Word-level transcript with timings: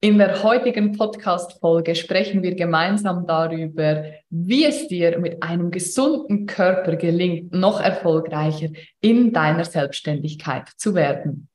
In 0.00 0.18
der 0.18 0.44
heutigen 0.44 0.96
Podcast-Folge 0.96 1.96
sprechen 1.96 2.44
wir 2.44 2.54
gemeinsam 2.54 3.26
darüber, 3.26 4.04
wie 4.30 4.64
es 4.64 4.86
dir 4.86 5.18
mit 5.18 5.42
einem 5.42 5.72
gesunden 5.72 6.46
Körper 6.46 6.94
gelingt, 6.94 7.52
noch 7.52 7.80
erfolgreicher 7.80 8.68
in 9.00 9.32
deiner 9.32 9.64
Selbstständigkeit 9.64 10.68
zu 10.76 10.94
werden. 10.94 11.48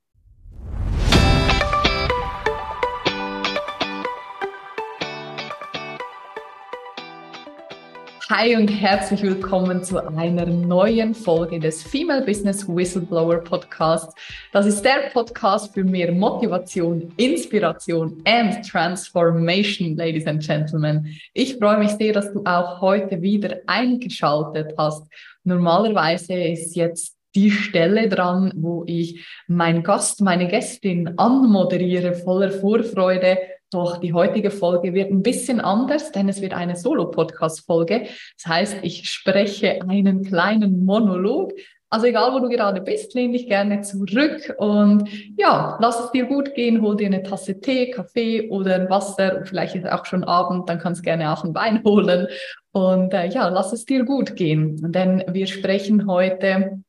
Hi 8.36 8.56
und 8.56 8.66
herzlich 8.66 9.22
willkommen 9.22 9.84
zu 9.84 10.04
einer 10.12 10.44
neuen 10.44 11.14
Folge 11.14 11.60
des 11.60 11.84
Female 11.84 12.26
Business 12.26 12.66
Whistleblower 12.66 13.36
Podcasts. 13.36 14.12
Das 14.52 14.66
ist 14.66 14.84
der 14.84 15.10
Podcast 15.12 15.72
für 15.72 15.84
mehr 15.84 16.10
Motivation, 16.10 17.12
Inspiration 17.16 18.20
and 18.24 18.68
Transformation, 18.68 19.94
Ladies 19.96 20.26
and 20.26 20.44
Gentlemen. 20.44 21.16
Ich 21.32 21.58
freue 21.58 21.78
mich 21.78 21.92
sehr, 21.92 22.12
dass 22.12 22.32
du 22.32 22.42
auch 22.44 22.80
heute 22.80 23.22
wieder 23.22 23.58
eingeschaltet 23.68 24.74
hast. 24.76 25.06
Normalerweise 25.44 26.34
ist 26.34 26.74
jetzt 26.74 27.16
die 27.36 27.52
Stelle 27.52 28.08
dran, 28.08 28.52
wo 28.56 28.82
ich 28.88 29.24
meinen 29.46 29.84
Gast, 29.84 30.22
meine 30.22 30.48
Gästin 30.48 31.16
anmoderiere, 31.18 32.14
voller 32.14 32.50
Vorfreude 32.50 33.38
doch 33.74 33.98
die 33.98 34.12
heutige 34.12 34.50
Folge 34.50 34.94
wird 34.94 35.10
ein 35.10 35.22
bisschen 35.22 35.60
anders, 35.60 36.12
denn 36.12 36.28
es 36.28 36.40
wird 36.40 36.54
eine 36.54 36.76
Solo-Podcast-Folge. 36.76 38.06
Das 38.36 38.46
heißt, 38.46 38.78
ich 38.82 39.10
spreche 39.10 39.82
einen 39.82 40.24
kleinen 40.24 40.84
Monolog. 40.84 41.52
Also 41.90 42.06
egal, 42.06 42.32
wo 42.32 42.40
du 42.40 42.48
gerade 42.48 42.80
bist, 42.80 43.14
lehn 43.14 43.32
dich 43.32 43.46
gerne 43.46 43.82
zurück 43.82 44.54
und 44.58 45.08
ja, 45.36 45.76
lass 45.80 46.00
es 46.00 46.10
dir 46.10 46.24
gut 46.24 46.54
gehen, 46.54 46.82
hol 46.82 46.96
dir 46.96 47.06
eine 47.06 47.22
Tasse 47.22 47.60
Tee, 47.60 47.90
Kaffee 47.92 48.48
oder 48.50 48.90
Wasser. 48.90 49.42
Vielleicht 49.44 49.76
ist 49.76 49.88
auch 49.88 50.04
schon 50.04 50.24
Abend, 50.24 50.68
dann 50.68 50.80
kannst 50.80 51.02
du 51.02 51.04
gerne 51.04 51.32
auch 51.32 51.44
ein 51.44 51.54
Wein 51.54 51.84
holen. 51.84 52.26
Und 52.72 53.14
äh, 53.14 53.28
ja, 53.28 53.48
lass 53.48 53.72
es 53.72 53.84
dir 53.84 54.04
gut 54.04 54.34
gehen. 54.34 54.92
Denn 54.92 55.22
wir 55.28 55.46
sprechen 55.46 56.08
heute 56.08 56.82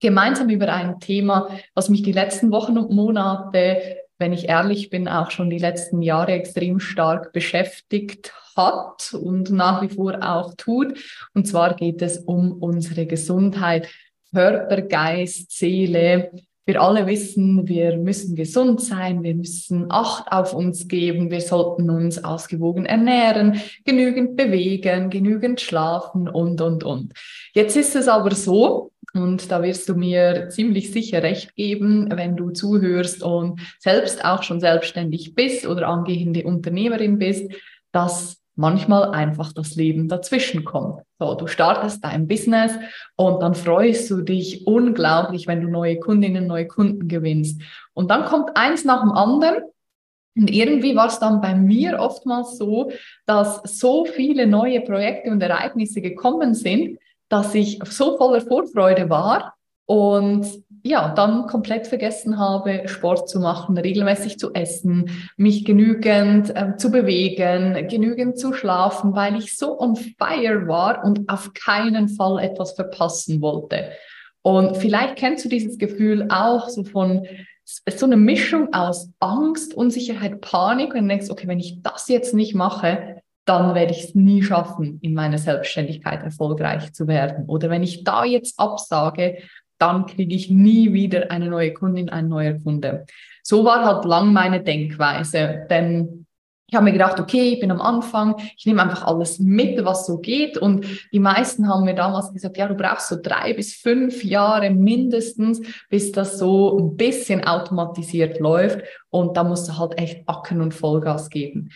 gemeinsam 0.00 0.50
über 0.50 0.72
ein 0.72 1.00
Thema, 1.00 1.48
was 1.74 1.88
mich 1.88 2.02
die 2.02 2.12
letzten 2.12 2.52
Wochen 2.52 2.78
und 2.78 2.90
Monate 2.90 4.03
wenn 4.18 4.32
ich 4.32 4.48
ehrlich 4.48 4.90
bin, 4.90 5.08
auch 5.08 5.30
schon 5.30 5.50
die 5.50 5.58
letzten 5.58 6.02
Jahre 6.02 6.32
extrem 6.32 6.80
stark 6.80 7.32
beschäftigt 7.32 8.32
hat 8.56 9.14
und 9.14 9.50
nach 9.50 9.82
wie 9.82 9.88
vor 9.88 10.18
auch 10.22 10.54
tut. 10.56 10.98
Und 11.34 11.46
zwar 11.46 11.74
geht 11.74 12.02
es 12.02 12.18
um 12.18 12.52
unsere 12.52 13.06
Gesundheit, 13.06 13.88
Körper, 14.32 14.82
Geist, 14.82 15.52
Seele. 15.52 16.30
Wir 16.66 16.80
alle 16.80 17.06
wissen, 17.06 17.68
wir 17.68 17.98
müssen 17.98 18.36
gesund 18.36 18.80
sein, 18.80 19.22
wir 19.22 19.34
müssen 19.34 19.86
Acht 19.90 20.32
auf 20.32 20.54
uns 20.54 20.88
geben, 20.88 21.30
wir 21.30 21.42
sollten 21.42 21.90
uns 21.90 22.24
ausgewogen 22.24 22.86
ernähren, 22.86 23.60
genügend 23.84 24.36
bewegen, 24.36 25.10
genügend 25.10 25.60
schlafen 25.60 26.26
und, 26.26 26.62
und, 26.62 26.82
und. 26.82 27.12
Jetzt 27.52 27.76
ist 27.76 27.94
es 27.96 28.08
aber 28.08 28.34
so, 28.34 28.92
und 29.14 29.50
da 29.50 29.62
wirst 29.62 29.88
du 29.88 29.94
mir 29.94 30.48
ziemlich 30.50 30.92
sicher 30.92 31.22
recht 31.22 31.54
geben, 31.54 32.08
wenn 32.14 32.36
du 32.36 32.50
zuhörst 32.50 33.22
und 33.22 33.60
selbst 33.78 34.24
auch 34.24 34.42
schon 34.42 34.60
selbstständig 34.60 35.34
bist 35.34 35.66
oder 35.66 35.88
angehende 35.88 36.42
Unternehmerin 36.44 37.18
bist, 37.18 37.50
dass 37.92 38.42
manchmal 38.56 39.10
einfach 39.10 39.52
das 39.52 39.76
Leben 39.76 40.08
dazwischen 40.08 40.64
kommt. 40.64 41.02
So, 41.18 41.34
du 41.34 41.46
startest 41.46 42.04
dein 42.04 42.26
Business 42.26 42.72
und 43.16 43.40
dann 43.40 43.54
freust 43.54 44.10
du 44.10 44.22
dich 44.22 44.66
unglaublich, 44.66 45.46
wenn 45.46 45.60
du 45.60 45.68
neue 45.68 45.98
Kundinnen, 45.98 46.46
neue 46.46 46.66
Kunden 46.66 47.08
gewinnst. 47.08 47.62
Und 47.92 48.10
dann 48.10 48.24
kommt 48.24 48.56
eins 48.56 48.84
nach 48.84 49.00
dem 49.00 49.12
anderen 49.12 49.62
und 50.36 50.50
irgendwie 50.50 50.96
war 50.96 51.06
es 51.06 51.20
dann 51.20 51.40
bei 51.40 51.54
mir 51.54 52.00
oftmals 52.00 52.58
so, 52.58 52.90
dass 53.26 53.60
so 53.64 54.04
viele 54.04 54.48
neue 54.48 54.80
Projekte 54.80 55.30
und 55.30 55.40
Ereignisse 55.40 56.00
gekommen 56.00 56.54
sind, 56.54 56.98
dass 57.34 57.52
ich 57.52 57.80
so 57.90 58.16
voller 58.16 58.40
Vorfreude 58.40 59.10
war 59.10 59.54
und 59.86 60.46
ja, 60.84 61.12
dann 61.14 61.48
komplett 61.48 61.88
vergessen 61.88 62.38
habe, 62.38 62.82
Sport 62.86 63.28
zu 63.28 63.40
machen, 63.40 63.76
regelmäßig 63.76 64.38
zu 64.38 64.54
essen, 64.54 65.10
mich 65.36 65.64
genügend 65.64 66.54
äh, 66.54 66.76
zu 66.76 66.92
bewegen, 66.92 67.88
genügend 67.88 68.38
zu 68.38 68.52
schlafen, 68.52 69.16
weil 69.16 69.34
ich 69.36 69.56
so 69.56 69.80
on 69.80 69.96
fire 69.96 70.68
war 70.68 71.02
und 71.04 71.28
auf 71.28 71.52
keinen 71.54 72.08
Fall 72.08 72.38
etwas 72.38 72.74
verpassen 72.74 73.40
wollte. 73.40 73.90
Und 74.42 74.76
vielleicht 74.76 75.16
kennst 75.16 75.44
du 75.44 75.48
dieses 75.48 75.76
Gefühl 75.76 76.28
auch 76.30 76.68
so 76.68 76.84
von 76.84 77.26
so 77.64 78.06
eine 78.06 78.16
Mischung 78.16 78.72
aus 78.72 79.10
Angst, 79.18 79.74
Unsicherheit, 79.74 80.40
Panik 80.40 80.94
und 80.94 81.08
denkst, 81.08 81.30
okay, 81.30 81.48
wenn 81.48 81.58
ich 81.58 81.82
das 81.82 82.06
jetzt 82.08 82.32
nicht 82.32 82.54
mache, 82.54 83.22
dann 83.44 83.74
werde 83.74 83.92
ich 83.92 84.04
es 84.04 84.14
nie 84.14 84.42
schaffen, 84.42 84.98
in 85.02 85.14
meiner 85.14 85.38
Selbstständigkeit 85.38 86.22
erfolgreich 86.22 86.92
zu 86.92 87.06
werden. 87.06 87.44
Oder 87.46 87.70
wenn 87.70 87.82
ich 87.82 88.04
da 88.04 88.24
jetzt 88.24 88.58
absage, 88.58 89.38
dann 89.78 90.06
kriege 90.06 90.34
ich 90.34 90.50
nie 90.50 90.92
wieder 90.92 91.30
eine 91.30 91.48
neue 91.48 91.72
Kundin, 91.74 92.08
einen 92.08 92.28
neuen 92.28 92.62
Kunde. 92.62 93.06
So 93.42 93.64
war 93.64 93.84
halt 93.84 94.04
lang 94.04 94.32
meine 94.32 94.62
Denkweise, 94.62 95.66
denn 95.68 96.24
ich 96.66 96.74
habe 96.74 96.86
mir 96.86 96.92
gedacht, 96.92 97.20
okay, 97.20 97.52
ich 97.52 97.60
bin 97.60 97.70
am 97.70 97.80
Anfang, 97.80 98.36
ich 98.56 98.64
nehme 98.64 98.82
einfach 98.82 99.06
alles 99.06 99.38
mit, 99.38 99.84
was 99.84 100.06
so 100.06 100.18
geht. 100.18 100.56
Und 100.56 100.86
die 101.12 101.20
meisten 101.20 101.68
haben 101.68 101.84
mir 101.84 101.94
damals 101.94 102.32
gesagt, 102.32 102.56
ja, 102.56 102.66
du 102.66 102.74
brauchst 102.74 103.08
so 103.08 103.16
drei 103.20 103.52
bis 103.52 103.74
fünf 103.74 104.24
Jahre 104.24 104.70
mindestens, 104.70 105.60
bis 105.90 106.10
das 106.10 106.38
so 106.38 106.78
ein 106.78 106.96
bisschen 106.96 107.44
automatisiert 107.44 108.40
läuft. 108.40 108.80
Und 109.10 109.36
da 109.36 109.44
musst 109.44 109.68
du 109.68 109.78
halt 109.78 109.98
echt 109.98 110.24
Backen 110.24 110.62
und 110.62 110.72
Vollgas 110.72 111.28
geben. 111.28 111.68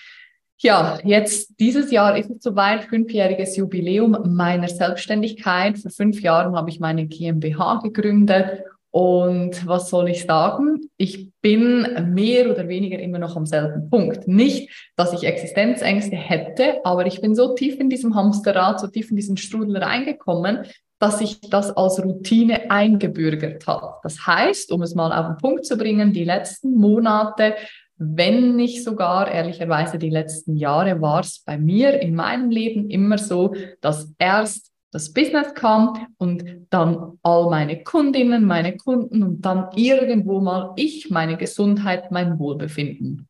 Ja, 0.61 0.99
jetzt 1.05 1.55
dieses 1.61 1.93
Jahr 1.93 2.19
ist 2.19 2.31
es 2.31 2.43
soweit, 2.43 2.85
fünfjähriges 2.85 3.57
Jubiläum 3.57 4.17
meiner 4.35 4.69
Selbstständigkeit. 4.69 5.79
Vor 5.79 5.93
fünf 5.93 6.21
Jahren 6.21 6.57
habe 6.57 6.69
ich 6.71 6.81
meine 6.81 7.07
GmbH 7.07 7.81
gegründet 7.81 8.65
und 8.91 9.65
was 9.69 9.89
soll 9.89 10.09
ich 10.09 10.25
sagen? 10.25 10.91
Ich 10.97 11.31
bin 11.43 11.87
mehr 12.13 12.51
oder 12.51 12.67
weniger 12.67 12.99
immer 12.99 13.21
noch 13.21 13.37
am 13.37 13.47
selben 13.47 13.89
Punkt. 13.89 14.27
Nicht, 14.27 14.91
dass 14.97 15.13
ich 15.13 15.25
Existenzängste 15.25 16.17
hätte, 16.17 16.85
aber 16.85 17.07
ich 17.07 17.21
bin 17.21 17.37
so 17.37 17.55
tief 17.55 17.79
in 17.79 17.89
diesem 17.89 18.17
Hamsterrad, 18.17 18.81
so 18.81 18.89
tief 18.89 19.11
in 19.11 19.17
diesen 19.17 19.37
Strudel 19.37 19.77
reingekommen, 19.77 20.65
dass 20.99 21.21
sich 21.21 21.41
das 21.43 21.71
als 21.77 22.03
Routine 22.03 22.69
eingebürgert 22.73 23.65
hat. 23.69 24.01
Das 24.03 24.27
heißt, 24.27 24.73
um 24.73 24.83
es 24.83 24.97
mal 24.97 25.13
auf 25.13 25.27
den 25.27 25.37
Punkt 25.37 25.67
zu 25.67 25.77
bringen, 25.77 26.13
die 26.13 26.25
letzten 26.25 26.75
Monate 26.75 27.55
wenn 27.99 28.55
nicht 28.55 28.85
sogar, 28.85 29.31
ehrlicherweise 29.31 29.99
die 29.99 30.11
letzten 30.11 30.57
Jahre, 30.57 31.01
war 31.01 31.21
es 31.21 31.43
bei 31.45 31.59
mir 31.59 32.01
in 32.01 32.15
meinem 32.15 32.51
Leben 32.51 32.89
immer 32.91 33.19
so, 33.19 33.55
dass 33.81 34.15
erst 34.19 34.71
das 34.93 35.13
Business 35.13 35.53
kam 35.55 36.07
und 36.17 36.45
dann 36.71 37.19
all 37.23 37.51
meine 37.51 37.83
Kundinnen, 37.83 38.45
meine 38.45 38.77
Kunden 38.77 39.23
und 39.23 39.43
dann 39.43 39.69
irgendwo 39.75 40.41
mal 40.41 40.73
ich, 40.77 41.11
meine 41.11 41.37
Gesundheit, 41.37 42.11
mein 42.11 42.39
Wohlbefinden. 42.39 43.29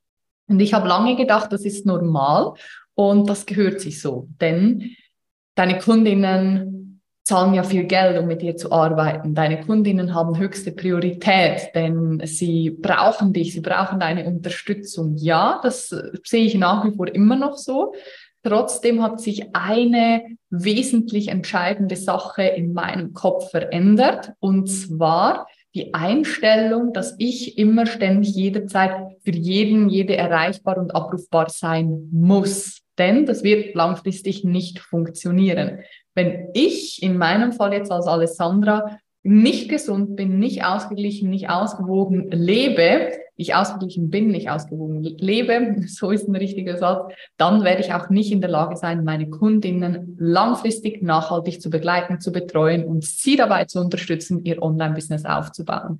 Und 0.49 0.61
ich 0.61 0.73
habe 0.73 0.87
lange 0.87 1.17
gedacht, 1.17 1.53
das 1.53 1.65
ist 1.65 1.85
normal 1.85 2.55
und 2.95 3.29
das 3.29 3.47
gehört 3.47 3.81
sich 3.81 4.01
so, 4.01 4.29
denn 4.41 4.95
deine 5.55 5.79
Kundinnen 5.79 6.78
zahlen 7.29 7.53
ja 7.53 7.63
viel 7.63 7.85
Geld, 7.85 8.19
um 8.19 8.27
mit 8.27 8.41
dir 8.41 8.57
zu 8.57 8.73
arbeiten. 8.73 9.35
Deine 9.35 9.61
Kundinnen 9.61 10.15
haben 10.15 10.39
höchste 10.39 10.73
Priorität, 10.73 11.75
denn 11.75 12.23
sie 12.25 12.71
brauchen 12.71 13.35
dich, 13.35 13.53
sie 13.53 13.61
brauchen 13.61 14.01
deine 14.01 14.25
Unterstützung. 14.25 15.15
Ja, 15.17 15.61
das 15.63 15.93
äh, 15.93 16.13
sehe 16.25 16.47
ich 16.47 16.55
nach 16.55 16.87
wie 16.87 16.97
vor 16.97 17.07
immer 17.15 17.37
noch 17.37 17.59
so. 17.59 17.93
Trotzdem 18.43 19.03
hat 19.03 19.21
sich 19.21 19.55
eine 19.55 20.23
wesentlich 20.49 21.29
entscheidende 21.29 21.97
Sache 21.97 22.45
in 22.45 22.73
meinem 22.73 23.13
Kopf 23.13 23.51
verändert, 23.51 24.33
und 24.41 24.67
zwar 24.71 25.49
die 25.75 25.93
Einstellung, 25.93 26.95
dass 26.95 27.15
ich 27.19 27.59
immer 27.59 27.85
ständig 27.85 28.35
jederzeit 28.35 28.93
für 29.23 29.33
jeden, 29.33 29.91
jede 29.91 30.17
erreichbar 30.17 30.79
und 30.79 30.95
abrufbar 30.95 31.51
sein 31.51 32.09
muss. 32.11 32.88
Denn 32.99 33.27
das 33.27 33.43
wird 33.43 33.75
langfristig 33.75 34.45
nicht 34.45 34.81
funktionieren. 34.81 35.81
Wenn 36.15 36.49
ich 36.55 37.03
in 37.03 37.17
meinem 37.17 37.53
Fall 37.53 37.73
jetzt 37.73 37.93
als 37.93 38.07
Alessandra 38.07 38.99
nicht 39.23 39.69
gesund 39.69 40.17
bin, 40.17 40.39
nicht 40.39 40.65
ausgeglichen, 40.65 41.31
nicht 41.31 41.51
ausgewogen 41.51 42.31
lebe, 42.31 43.13
ich 43.37 43.55
ausgeglichen 43.55 44.11
bin, 44.11 44.29
nicht 44.29 44.51
ausgewogen 44.51 45.03
lebe, 45.03 45.77
so 45.87 46.11
ist 46.11 46.29
ein 46.29 46.35
richtiger 46.35 46.77
Satz, 46.77 47.13
dann 47.37 47.63
werde 47.63 47.83
ich 47.83 47.93
auch 47.93 48.11
nicht 48.11 48.33
in 48.33 48.41
der 48.41 48.51
Lage 48.51 48.77
sein, 48.77 49.05
meine 49.05 49.29
Kundinnen 49.31 50.17
langfristig 50.19 51.03
nachhaltig 51.03 51.61
zu 51.61 51.71
begleiten, 51.71 52.21
zu 52.21 52.33
betreuen 52.33 52.85
und 52.85 53.05
sie 53.05 53.37
dabei 53.37 53.67
zu 53.67 53.81
unterstützen, 53.81 54.45
ihr 54.45 54.63
Online-Business 54.63 55.25
aufzubauen. 55.25 55.99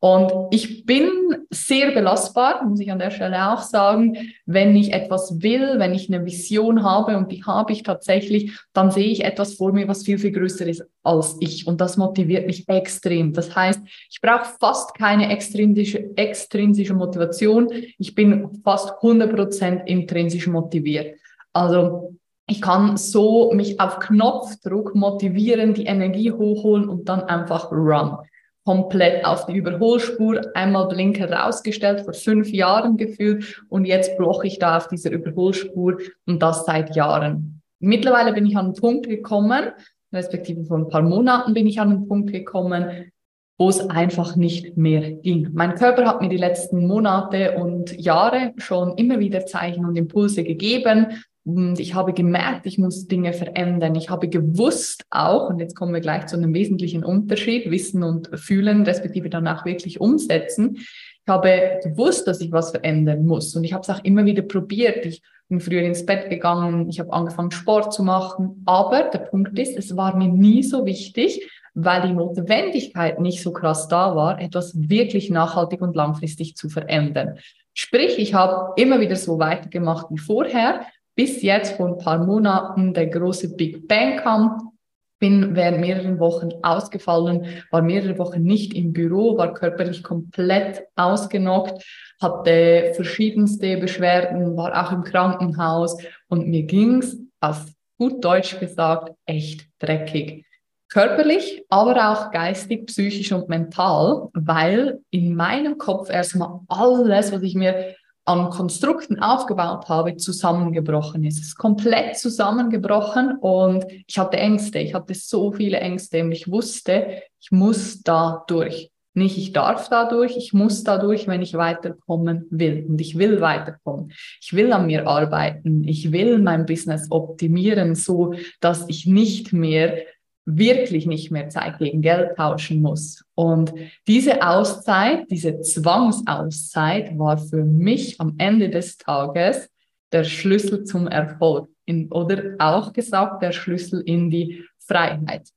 Und 0.00 0.30
ich 0.50 0.84
bin 0.84 1.08
sehr 1.50 1.92
belastbar, 1.92 2.64
muss 2.64 2.80
ich 2.80 2.92
an 2.92 2.98
der 2.98 3.10
Stelle 3.10 3.50
auch 3.50 3.62
sagen. 3.62 4.16
Wenn 4.44 4.76
ich 4.76 4.92
etwas 4.92 5.42
will, 5.42 5.78
wenn 5.78 5.94
ich 5.94 6.12
eine 6.12 6.24
Vision 6.26 6.82
habe 6.82 7.16
und 7.16 7.32
die 7.32 7.42
habe 7.44 7.72
ich 7.72 7.82
tatsächlich, 7.82 8.52
dann 8.74 8.90
sehe 8.90 9.08
ich 9.08 9.24
etwas 9.24 9.54
vor 9.54 9.72
mir, 9.72 9.88
was 9.88 10.04
viel, 10.04 10.18
viel 10.18 10.32
größer 10.32 10.66
ist 10.66 10.84
als 11.02 11.36
ich. 11.40 11.66
Und 11.66 11.80
das 11.80 11.96
motiviert 11.96 12.46
mich 12.46 12.68
extrem. 12.68 13.32
Das 13.32 13.56
heißt, 13.56 13.80
ich 14.10 14.20
brauche 14.20 14.44
fast 14.60 14.94
keine 14.94 15.30
extrinsische, 15.32 16.14
extrinsische 16.16 16.94
Motivation. 16.94 17.70
Ich 17.98 18.14
bin 18.14 18.60
fast 18.62 18.90
100% 19.00 19.86
intrinsisch 19.86 20.46
motiviert. 20.46 21.18
Also 21.54 22.14
ich 22.46 22.60
kann 22.60 22.98
so 22.98 23.50
mich 23.54 23.80
auf 23.80 23.98
Knopfdruck 23.98 24.94
motivieren, 24.94 25.72
die 25.72 25.86
Energie 25.86 26.30
hochholen 26.30 26.86
und 26.86 27.08
dann 27.08 27.22
einfach 27.22 27.72
run 27.72 28.18
komplett 28.66 29.24
auf 29.24 29.46
die 29.46 29.54
Überholspur, 29.54 30.40
einmal 30.54 30.88
Blinker 30.88 31.30
rausgestellt, 31.30 32.00
vor 32.00 32.12
fünf 32.12 32.50
Jahren 32.50 32.96
gefühlt 32.96 33.62
und 33.68 33.84
jetzt 33.84 34.18
bloche 34.18 34.48
ich 34.48 34.58
da 34.58 34.76
auf 34.76 34.88
dieser 34.88 35.12
Überholspur 35.12 35.98
und 36.26 36.42
das 36.42 36.66
seit 36.66 36.96
Jahren. 36.96 37.62
Mittlerweile 37.78 38.32
bin 38.32 38.44
ich 38.44 38.56
an 38.56 38.66
einen 38.66 38.74
Punkt 38.74 39.08
gekommen, 39.08 39.66
respektive 40.12 40.64
vor 40.64 40.78
ein 40.78 40.88
paar 40.88 41.02
Monaten 41.02 41.54
bin 41.54 41.68
ich 41.68 41.80
an 41.80 41.90
einen 41.90 42.08
Punkt 42.08 42.32
gekommen, 42.32 43.12
wo 43.56 43.68
es 43.68 43.88
einfach 43.88 44.34
nicht 44.34 44.76
mehr 44.76 45.12
ging. 45.12 45.50
Mein 45.52 45.76
Körper 45.76 46.04
hat 46.04 46.20
mir 46.20 46.28
die 46.28 46.36
letzten 46.36 46.88
Monate 46.88 47.56
und 47.56 47.96
Jahre 47.98 48.52
schon 48.56 48.98
immer 48.98 49.20
wieder 49.20 49.46
Zeichen 49.46 49.84
und 49.86 49.96
Impulse 49.96 50.42
gegeben, 50.42 51.22
und 51.46 51.78
ich 51.78 51.94
habe 51.94 52.12
gemerkt, 52.12 52.66
ich 52.66 52.76
muss 52.76 53.06
Dinge 53.06 53.32
verändern. 53.32 53.94
Ich 53.94 54.10
habe 54.10 54.28
gewusst 54.28 55.04
auch, 55.10 55.48
und 55.48 55.60
jetzt 55.60 55.76
kommen 55.76 55.94
wir 55.94 56.00
gleich 56.00 56.26
zu 56.26 56.36
einem 56.36 56.52
wesentlichen 56.52 57.04
Unterschied, 57.04 57.70
Wissen 57.70 58.02
und 58.02 58.28
Fühlen, 58.36 58.82
respektive 58.82 59.30
danach 59.30 59.64
wirklich 59.64 60.00
umsetzen. 60.00 60.74
Ich 60.78 61.28
habe 61.28 61.78
gewusst, 61.84 62.26
dass 62.26 62.40
ich 62.40 62.50
was 62.50 62.72
verändern 62.72 63.24
muss. 63.24 63.54
Und 63.54 63.62
ich 63.62 63.72
habe 63.72 63.82
es 63.82 63.90
auch 63.90 64.02
immer 64.02 64.24
wieder 64.24 64.42
probiert. 64.42 65.06
Ich 65.06 65.22
bin 65.48 65.60
früher 65.60 65.82
ins 65.82 66.04
Bett 66.04 66.30
gegangen, 66.30 66.88
ich 66.88 66.98
habe 66.98 67.12
angefangen, 67.12 67.52
Sport 67.52 67.92
zu 67.92 68.02
machen. 68.02 68.64
Aber 68.66 69.04
der 69.04 69.20
Punkt 69.20 69.56
ist, 69.56 69.78
es 69.78 69.96
war 69.96 70.16
mir 70.16 70.28
nie 70.28 70.64
so 70.64 70.84
wichtig, 70.84 71.48
weil 71.74 72.08
die 72.08 72.12
Notwendigkeit 72.12 73.20
nicht 73.20 73.40
so 73.40 73.52
krass 73.52 73.86
da 73.86 74.16
war, 74.16 74.40
etwas 74.40 74.72
wirklich 74.74 75.30
nachhaltig 75.30 75.80
und 75.80 75.94
langfristig 75.94 76.56
zu 76.56 76.68
verändern. 76.68 77.38
Sprich, 77.72 78.18
ich 78.18 78.34
habe 78.34 78.72
immer 78.80 78.98
wieder 78.98 79.14
so 79.14 79.38
weitergemacht 79.38 80.06
wie 80.10 80.18
vorher, 80.18 80.80
bis 81.16 81.42
jetzt 81.42 81.76
vor 81.76 81.88
ein 81.88 81.98
paar 81.98 82.24
Monaten 82.24 82.94
der 82.94 83.08
große 83.08 83.56
Big 83.56 83.88
Bang 83.88 84.18
kam. 84.18 84.72
Bin 85.18 85.56
während 85.56 85.80
mehreren 85.80 86.18
Wochen 86.18 86.50
ausgefallen, 86.62 87.46
war 87.70 87.80
mehrere 87.80 88.18
Wochen 88.18 88.42
nicht 88.42 88.74
im 88.74 88.92
Büro, 88.92 89.38
war 89.38 89.54
körperlich 89.54 90.02
komplett 90.02 90.82
ausgenockt, 90.94 91.82
hatte 92.20 92.92
verschiedenste 92.94 93.78
Beschwerden, 93.78 94.58
war 94.58 94.86
auch 94.86 94.92
im 94.92 95.04
Krankenhaus 95.04 95.96
und 96.28 96.48
mir 96.48 96.64
ging's 96.64 97.16
auf 97.40 97.64
gut 97.96 98.22
Deutsch 98.22 98.60
gesagt 98.60 99.14
echt 99.24 99.66
dreckig. 99.78 100.44
Körperlich, 100.90 101.64
aber 101.70 102.10
auch 102.10 102.30
geistig, 102.30 102.86
psychisch 102.86 103.32
und 103.32 103.48
mental, 103.48 104.28
weil 104.34 105.00
in 105.10 105.34
meinem 105.34 105.78
Kopf 105.78 106.10
erstmal 106.10 106.60
alles, 106.68 107.32
was 107.32 107.42
ich 107.42 107.54
mir 107.54 107.96
an 108.26 108.50
Konstrukten 108.50 109.20
aufgebaut 109.20 109.88
habe, 109.88 110.16
zusammengebrochen 110.16 111.24
ist. 111.24 111.38
Es 111.38 111.46
ist 111.48 111.56
komplett 111.56 112.18
zusammengebrochen 112.18 113.38
und 113.38 113.86
ich 114.06 114.18
hatte 114.18 114.36
Ängste. 114.36 114.80
Ich 114.80 114.94
hatte 114.94 115.14
so 115.14 115.52
viele 115.52 115.78
Ängste 115.78 116.22
und 116.22 116.32
ich 116.32 116.50
wusste, 116.50 117.22
ich 117.40 117.52
muss 117.52 118.02
da 118.02 118.44
durch. 118.48 118.90
Nicht 119.14 119.38
ich 119.38 119.52
darf 119.52 119.88
da 119.88 120.06
durch, 120.06 120.36
ich 120.36 120.52
muss 120.52 120.84
da 120.84 120.98
durch, 120.98 121.26
wenn 121.26 121.40
ich 121.40 121.54
weiterkommen 121.54 122.46
will. 122.50 122.84
Und 122.86 123.00
ich 123.00 123.16
will 123.16 123.40
weiterkommen. 123.40 124.12
Ich 124.42 124.52
will 124.52 124.72
an 124.72 124.86
mir 124.86 125.06
arbeiten. 125.06 125.84
Ich 125.84 126.12
will 126.12 126.38
mein 126.38 126.66
Business 126.66 127.06
optimieren, 127.10 127.94
so 127.94 128.34
dass 128.60 128.84
ich 128.88 129.06
nicht 129.06 129.54
mehr 129.54 130.02
wirklich 130.46 131.06
nicht 131.06 131.30
mehr 131.30 131.48
Zeit 131.48 131.78
gegen 131.78 132.00
Geld 132.00 132.36
tauschen 132.36 132.80
muss. 132.80 133.24
Und 133.34 133.74
diese 134.06 134.46
Auszeit, 134.46 135.30
diese 135.30 135.60
Zwangsauszeit 135.60 137.18
war 137.18 137.36
für 137.36 137.64
mich 137.64 138.20
am 138.20 138.36
Ende 138.38 138.70
des 138.70 138.96
Tages 138.96 139.68
der 140.12 140.24
Schlüssel 140.24 140.84
zum 140.84 141.08
Erfolg 141.08 141.68
in, 141.84 142.10
oder 142.12 142.54
auch 142.58 142.92
gesagt 142.92 143.42
der 143.42 143.52
Schlüssel 143.52 144.02
in 144.06 144.30
die 144.30 144.64
Freiheit. 144.78 145.48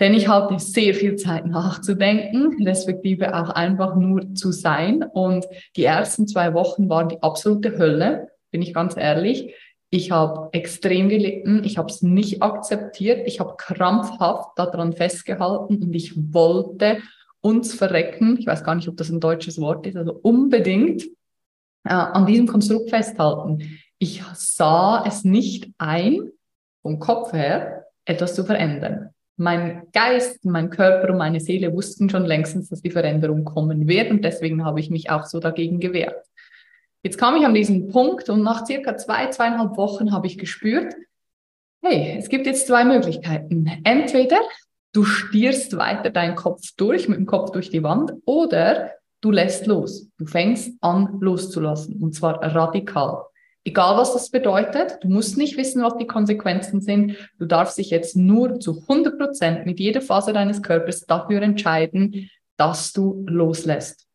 Denn 0.00 0.14
ich 0.14 0.28
hatte 0.28 0.58
sehr 0.58 0.94
viel 0.94 1.16
Zeit 1.16 1.46
nachzudenken, 1.46 2.64
respektive 2.64 3.34
auch 3.34 3.50
einfach 3.50 3.96
nur 3.96 4.34
zu 4.34 4.52
sein. 4.52 5.02
Und 5.02 5.46
die 5.76 5.84
ersten 5.84 6.28
zwei 6.28 6.54
Wochen 6.54 6.88
waren 6.88 7.08
die 7.08 7.22
absolute 7.22 7.78
Hölle, 7.78 8.28
bin 8.50 8.62
ich 8.62 8.72
ganz 8.72 8.96
ehrlich. 8.96 9.54
Ich 9.90 10.10
habe 10.10 10.50
extrem 10.52 11.08
gelitten, 11.08 11.64
ich 11.64 11.78
habe 11.78 11.88
es 11.88 12.02
nicht 12.02 12.42
akzeptiert, 12.42 13.26
ich 13.26 13.40
habe 13.40 13.54
krampfhaft 13.56 14.50
daran 14.56 14.92
festgehalten 14.92 15.82
und 15.82 15.94
ich 15.94 16.14
wollte 16.34 16.98
uns 17.40 17.74
verrecken, 17.74 18.36
ich 18.38 18.46
weiß 18.46 18.64
gar 18.64 18.74
nicht, 18.74 18.88
ob 18.88 18.96
das 18.96 19.08
ein 19.08 19.20
deutsches 19.20 19.60
Wort 19.60 19.86
ist, 19.86 19.96
also 19.96 20.12
unbedingt 20.12 21.04
äh, 21.84 21.92
an 21.92 22.26
diesem 22.26 22.46
Konstrukt 22.46 22.90
festhalten. 22.90 23.78
Ich 23.98 24.22
sah 24.34 25.04
es 25.06 25.24
nicht 25.24 25.70
ein, 25.78 26.32
vom 26.82 26.98
Kopf 26.98 27.32
her, 27.32 27.86
etwas 28.04 28.34
zu 28.34 28.44
verändern. 28.44 29.10
Mein 29.36 29.86
Geist, 29.92 30.44
mein 30.44 30.68
Körper 30.68 31.12
und 31.12 31.18
meine 31.18 31.40
Seele 31.40 31.72
wussten 31.72 32.10
schon 32.10 32.24
längstens, 32.24 32.68
dass 32.68 32.82
die 32.82 32.90
Veränderung 32.90 33.44
kommen 33.44 33.86
wird 33.86 34.10
und 34.10 34.24
deswegen 34.24 34.64
habe 34.64 34.80
ich 34.80 34.90
mich 34.90 35.10
auch 35.10 35.24
so 35.24 35.38
dagegen 35.38 35.80
gewehrt. 35.80 36.26
Jetzt 37.02 37.16
kam 37.16 37.36
ich 37.36 37.46
an 37.46 37.54
diesen 37.54 37.88
Punkt 37.88 38.28
und 38.28 38.42
nach 38.42 38.66
circa 38.66 38.96
zwei, 38.96 39.28
zweieinhalb 39.28 39.76
Wochen 39.76 40.12
habe 40.12 40.26
ich 40.26 40.36
gespürt, 40.36 40.94
hey, 41.80 42.16
es 42.18 42.28
gibt 42.28 42.46
jetzt 42.46 42.66
zwei 42.66 42.84
Möglichkeiten. 42.84 43.70
Entweder 43.84 44.38
du 44.92 45.04
stierst 45.04 45.76
weiter 45.76 46.10
deinen 46.10 46.34
Kopf 46.34 46.62
durch, 46.76 47.08
mit 47.08 47.18
dem 47.18 47.26
Kopf 47.26 47.52
durch 47.52 47.70
die 47.70 47.84
Wand, 47.84 48.12
oder 48.24 48.90
du 49.20 49.30
lässt 49.30 49.66
los. 49.66 50.08
Du 50.18 50.26
fängst 50.26 50.72
an 50.80 51.18
loszulassen 51.20 52.02
und 52.02 52.14
zwar 52.14 52.42
radikal. 52.42 53.22
Egal 53.64 53.96
was 53.96 54.12
das 54.12 54.30
bedeutet, 54.30 54.98
du 55.02 55.08
musst 55.08 55.36
nicht 55.36 55.56
wissen, 55.56 55.82
was 55.82 55.96
die 55.98 56.06
Konsequenzen 56.06 56.80
sind. 56.80 57.16
Du 57.38 57.44
darfst 57.46 57.78
dich 57.78 57.90
jetzt 57.90 58.16
nur 58.16 58.58
zu 58.58 58.80
100 58.88 59.18
Prozent 59.18 59.66
mit 59.66 59.78
jeder 59.78 60.00
Phase 60.00 60.32
deines 60.32 60.62
Körpers 60.62 61.06
dafür 61.06 61.42
entscheiden, 61.42 62.30
dass 62.56 62.92
du 62.92 63.24
loslässt 63.28 64.07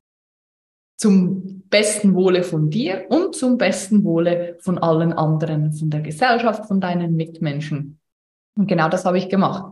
zum 1.04 1.64
besten 1.70 2.16
Wohle 2.16 2.44
von 2.44 2.70
dir 2.70 3.08
und 3.10 3.36
zum 3.36 3.58
besten 3.58 4.06
Wohle 4.06 4.56
von 4.62 4.78
allen 4.78 5.12
anderen, 5.12 5.74
von 5.74 5.90
der 5.90 6.00
Gesellschaft, 6.00 6.66
von 6.66 6.80
deinen 6.80 7.18
Mitmenschen. 7.18 8.00
Und 8.56 8.68
genau 8.68 8.88
das 8.88 9.04
habe 9.04 9.18
ich 9.18 9.28
gemacht. 9.28 9.66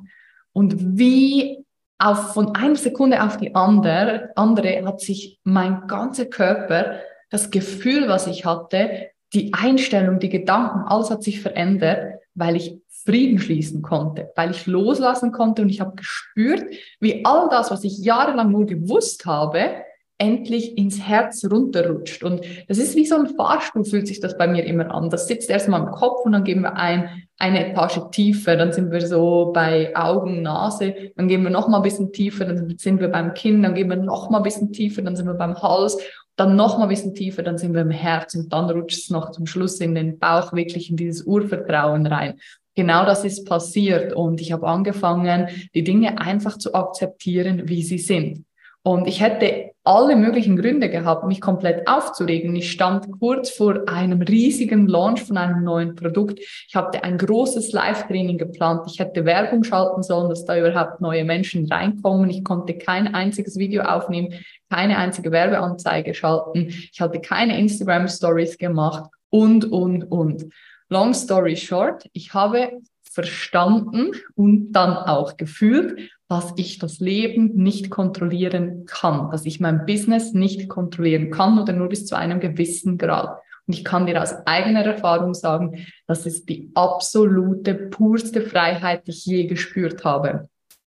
Und 0.51 0.98
wie 0.98 1.63
auf, 1.98 2.33
von 2.33 2.54
einer 2.54 2.75
Sekunde 2.75 3.24
auf 3.24 3.38
die 3.38 3.56
andere, 3.56 4.31
andere 4.36 4.83
hat 4.86 5.00
sich 5.00 5.39
mein 5.45 5.88
ganzer 5.88 6.25
Körper, 6.25 7.00
das 7.30 7.50
Gefühl, 7.50 8.10
was 8.10 8.27
ich 8.27 8.44
hatte, 8.44 9.12
die 9.31 9.54
Einstellung, 9.54 10.19
die 10.19 10.27
Gedanken, 10.27 10.84
alles 10.88 11.12
hat 11.12 11.24
sich 11.24 11.39
verändert, 11.39 12.20
weil 12.34 12.58
ich 12.58 12.77
Frieden 13.05 13.39
schließen 13.39 13.82
konnte, 13.82 14.34
weil 14.36 14.51
ich 14.51 14.67
loslassen 14.67 15.32
konnte 15.32 15.62
und 15.62 15.70
ich 15.70 15.79
habe 15.79 15.96
gespürt, 15.96 16.65
wie 17.00 17.24
all 17.24 17.48
das, 17.48 17.72
was 17.72 17.86
ich 17.86 18.00
jahrelang 18.00 18.51
nur 18.51 18.65
gewusst 18.65 19.25
habe, 19.25 19.86
endlich 20.22 20.78
ins 20.78 21.01
Herz 21.01 21.44
runterrutscht. 21.50 22.24
Und 22.24 22.42
das 22.68 22.78
ist 22.78 22.96
wie 22.96 23.08
so 23.08 23.16
ein 23.16 23.25
Fahrstuhl, 23.36 23.84
fühlt 23.84 24.08
sich 24.08 24.20
das 24.20 24.38
bei 24.38 24.48
mir 24.48 24.63
immer 24.66 24.94
an. 24.94 25.10
Das 25.10 25.28
sitzt 25.28 25.50
erstmal 25.50 25.82
im 25.82 25.90
Kopf 25.90 26.24
und 26.24 26.34
dann 26.34 26.44
gehen 26.44 26.62
wir 26.62 26.78
ein, 26.78 27.24
eine 27.40 27.72
Etage 27.72 28.00
tiefer, 28.12 28.56
dann 28.56 28.72
sind 28.72 28.92
wir 28.92 29.01
so 29.01 29.51
bei 29.51 29.96
Augen, 29.96 30.44
Nase, 30.44 30.94
dann 31.16 31.28
gehen 31.28 31.42
wir 31.42 31.50
noch 31.50 31.68
mal 31.68 31.78
ein 31.78 31.84
bisschen 31.84 32.13
tiefer, 32.13 32.46
dann 32.46 32.78
sind 32.78 33.00
wir 33.00 33.08
beim 33.08 33.34
Kinn, 33.34 33.63
dann 33.63 33.74
gehen 33.74 33.90
wir 33.90 33.96
noch 33.96 34.30
mal 34.30 34.38
ein 34.38 34.44
bisschen 34.44 34.72
tiefer, 34.72 35.01
dann 35.01 35.16
sind 35.16 35.25
wir 35.25 35.34
beim 35.34 35.60
Hals, 35.60 35.98
dann 36.36 36.56
noch 36.56 36.78
mal 36.78 36.84
ein 36.84 36.90
bisschen 36.90 37.16
tiefer, 37.16 37.42
dann 37.42 37.58
sind 37.58 37.74
wir 37.74 37.82
im 37.82 37.90
Herz. 37.90 38.36
Und 38.36 38.54
dann 38.54 38.70
rutscht 38.70 39.00
es 39.00 39.10
noch 39.10 39.32
zum 39.32 39.48
Schluss 39.48 39.80
in 39.80 39.96
den 39.96 40.20
Bauch, 40.20 40.54
wirklich 40.54 40.92
in 40.92 40.98
dieses 40.98 41.24
Urvertrauen 41.24 42.06
rein. 42.06 42.40
Genau 42.75 43.06
das 43.06 43.25
ist 43.25 43.48
passiert. 43.48 44.13
Und 44.13 44.40
ich 44.40 44.51
habe 44.51 44.68
angefangen, 44.68 45.48
die 45.74 45.84
Dinge 45.84 46.20
einfach 46.22 46.60
zu 46.60 46.75
akzeptieren, 46.75 47.63
wie 47.66 47.82
sie 47.82 47.98
sind. 47.98 48.46
Und 48.84 49.08
ich 49.08 49.20
hätte 49.22 49.71
alle 49.83 50.15
möglichen 50.15 50.57
Gründe 50.57 50.89
gehabt, 50.89 51.25
mich 51.25 51.41
komplett 51.41 51.88
aufzuregen. 51.88 52.55
Ich 52.55 52.71
stand 52.71 53.07
kurz 53.19 53.50
vor 53.50 53.88
einem 53.88 54.21
riesigen 54.21 54.88
Launch 54.88 55.23
von 55.23 55.38
einem 55.38 55.63
neuen 55.63 55.95
Produkt. 55.95 56.39
Ich 56.39 56.75
hatte 56.75 57.03
ein 57.03 57.17
großes 57.17 57.71
Live-Training 57.71 58.38
geplant. 58.38 58.83
Ich 58.88 59.00
hätte 59.00 59.25
Werbung 59.25 59.63
schalten 59.63 60.03
sollen, 60.03 60.29
dass 60.29 60.45
da 60.45 60.57
überhaupt 60.57 61.01
neue 61.01 61.25
Menschen 61.25 61.65
reinkommen. 61.71 62.29
Ich 62.29 62.43
konnte 62.43 62.77
kein 62.77 63.13
einziges 63.15 63.57
Video 63.57 63.83
aufnehmen, 63.83 64.33
keine 64.69 64.97
einzige 64.97 65.31
Werbeanzeige 65.31 66.13
schalten. 66.13 66.67
Ich 66.67 67.01
hatte 67.01 67.19
keine 67.19 67.57
Instagram 67.57 68.07
Stories 68.07 68.57
gemacht 68.57 69.09
und, 69.29 69.65
und, 69.65 70.03
und. 70.11 70.45
Long 70.89 71.13
story 71.13 71.55
short, 71.55 72.07
ich 72.13 72.33
habe 72.33 72.81
verstanden 73.11 74.11
und 74.35 74.71
dann 74.71 74.95
auch 74.95 75.38
gefühlt, 75.38 76.11
dass 76.31 76.53
ich 76.55 76.79
das 76.79 77.01
Leben 77.01 77.55
nicht 77.55 77.89
kontrollieren 77.89 78.85
kann, 78.85 79.29
dass 79.31 79.45
ich 79.45 79.59
mein 79.59 79.85
Business 79.85 80.31
nicht 80.31 80.69
kontrollieren 80.69 81.29
kann 81.29 81.59
oder 81.59 81.73
nur 81.73 81.89
bis 81.89 82.05
zu 82.05 82.15
einem 82.15 82.39
gewissen 82.39 82.97
Grad. 82.97 83.38
Und 83.67 83.73
ich 83.73 83.83
kann 83.83 84.05
dir 84.05 84.21
aus 84.21 84.33
eigener 84.45 84.85
Erfahrung 84.85 85.33
sagen, 85.33 85.85
das 86.07 86.25
ist 86.25 86.47
die 86.47 86.71
absolute, 86.73 87.75
purste 87.75 88.43
Freiheit, 88.43 89.07
die 89.07 89.11
ich 89.11 89.25
je 89.25 89.45
gespürt 89.45 90.05
habe. 90.05 90.47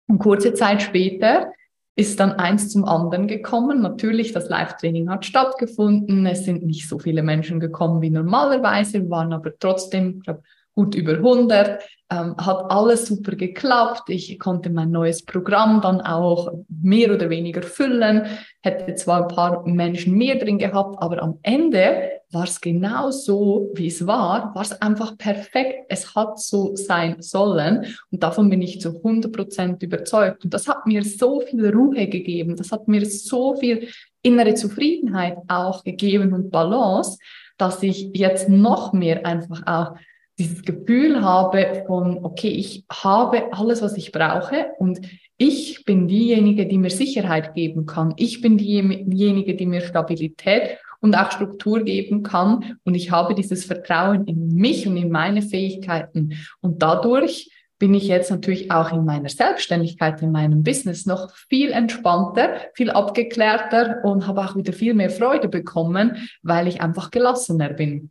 Und 0.09 0.21
kurze 0.21 0.55
Zeit 0.55 0.81
später 0.81 1.53
ist 1.97 2.19
dann 2.19 2.33
eins 2.33 2.71
zum 2.71 2.87
anderen 2.87 3.29
gekommen. 3.29 3.83
Natürlich, 3.83 4.33
das 4.33 4.49
Live-Training 4.49 5.11
hat 5.11 5.27
stattgefunden. 5.27 6.25
Es 6.25 6.47
sind 6.47 6.65
nicht 6.65 6.89
so 6.89 6.99
viele 6.99 7.23
Menschen 7.23 7.61
gekommen 7.61 8.01
wie 8.01 8.09
normalerweise, 8.09 9.11
waren 9.11 9.35
aber 9.35 9.53
trotzdem, 9.59 10.17
ich 10.17 10.23
glaube, 10.23 10.43
gut 10.77 10.95
über 10.95 11.15
100, 11.15 11.83
ähm, 12.13 12.37
hat 12.37 12.71
alles 12.71 13.07
super 13.07 13.35
geklappt. 13.35 14.11
Ich 14.11 14.39
konnte 14.39 14.71
mein 14.71 14.91
neues 14.91 15.25
Programm 15.25 15.81
dann 15.81 16.01
auch 16.01 16.53
mehr 16.69 17.13
oder 17.13 17.31
weniger 17.31 17.63
füllen, 17.63 18.27
hätte 18.63 18.95
zwar 18.95 19.23
ein 19.23 19.29
paar 19.35 19.67
Menschen 19.67 20.15
mehr 20.15 20.37
drin 20.37 20.59
gehabt, 20.59 21.03
aber 21.03 21.23
am 21.23 21.39
Ende 21.43 22.11
war 22.31 22.45
es 22.45 22.61
genau 22.61 23.11
so, 23.11 23.71
wie 23.75 23.87
es 23.87 24.07
war, 24.07 24.55
war 24.55 24.63
es 24.63 24.81
einfach 24.83 25.17
perfekt. 25.17 25.87
Es 25.89 26.15
hat 26.15 26.39
so 26.39 26.77
sein 26.77 27.17
sollen 27.21 27.87
und 28.11 28.23
davon 28.23 28.51
bin 28.51 28.63
ich 28.63 28.81
zu 28.81 28.97
100 28.97 29.33
Prozent 29.33 29.83
überzeugt. 29.83 30.45
Und 30.45 30.53
das 30.53 30.69
hat 30.69 30.87
mir 30.87 31.03
so 31.03 31.41
viel 31.41 31.69
Ruhe 31.75 32.07
gegeben, 32.07 32.55
das 32.55 32.71
hat 32.71 32.87
mir 32.87 33.07
so 33.07 33.57
viel 33.57 33.89
innere 34.23 34.55
Zufriedenheit 34.55 35.39
auch 35.49 35.85
gegeben 35.85 36.33
und 36.35 36.51
Balance, 36.51 37.19
dass 37.57 37.83
ich 37.83 38.11
jetzt 38.13 38.49
noch 38.49 38.93
mehr 38.93 39.25
einfach 39.25 39.67
auch 39.67 39.97
dieses 40.39 40.63
Gefühl 40.63 41.23
habe 41.23 41.85
von, 41.87 42.25
okay, 42.25 42.49
ich 42.49 42.85
habe 42.91 43.53
alles, 43.53 43.83
was 43.83 43.97
ich 43.97 44.13
brauche 44.13 44.73
und 44.79 45.01
ich 45.39 45.85
bin 45.85 46.09
diejenige, 46.09 46.67
die 46.67 46.79
mir 46.79 46.91
Sicherheit 46.91 47.55
geben 47.55 47.87
kann. 47.87 48.15
Ich 48.17 48.41
bin 48.41 48.57
diejenige, 48.57 49.55
die 49.55 49.67
mir 49.67 49.83
Stabilität 49.83 50.79
und 51.01 51.15
auch 51.15 51.31
Struktur 51.31 51.83
geben 51.85 52.23
kann. 52.23 52.79
Und 52.85 52.95
ich 52.95 53.11
habe 53.11 53.35
dieses 53.35 53.65
Vertrauen 53.65 54.25
in 54.27 54.55
mich 54.55 54.87
und 54.87 54.97
in 54.97 55.11
meine 55.11 55.43
Fähigkeiten. 55.43 56.35
Und 56.61 56.83
dadurch 56.83 57.51
bin 57.79 57.93
ich 57.93 58.09
jetzt 58.09 58.31
natürlich 58.31 58.71
auch 58.71 58.93
in 58.93 59.05
meiner 59.05 59.29
Selbstständigkeit, 59.29 60.23
in 60.23 60.33
meinem 60.33 60.63
Business 60.63 61.05
noch 61.05 61.35
viel 61.51 61.71
entspannter, 61.71 62.57
viel 62.75 62.91
abgeklärter 62.91 64.01
und 64.05 64.27
habe 64.27 64.41
auch 64.41 64.57
wieder 64.57 64.73
viel 64.73 64.95
mehr 64.95 65.11
Freude 65.11 65.49
bekommen, 65.49 66.29
weil 66.43 66.69
ich 66.69 66.81
einfach 66.81 67.11
gelassener 67.11 67.75
bin. 67.75 68.11